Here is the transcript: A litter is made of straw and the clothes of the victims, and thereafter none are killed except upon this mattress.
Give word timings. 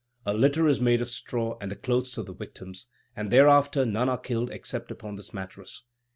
A 0.25 0.33
litter 0.33 0.67
is 0.67 0.81
made 0.81 0.99
of 0.99 1.11
straw 1.11 1.59
and 1.61 1.69
the 1.69 1.75
clothes 1.75 2.17
of 2.17 2.25
the 2.25 2.33
victims, 2.33 2.87
and 3.15 3.29
thereafter 3.29 3.85
none 3.85 4.09
are 4.09 4.17
killed 4.17 4.49
except 4.49 4.89
upon 4.89 5.13
this 5.15 5.31
mattress. 5.31 5.83